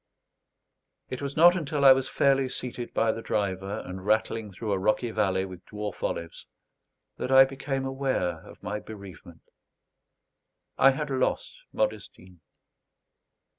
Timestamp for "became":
7.45-7.85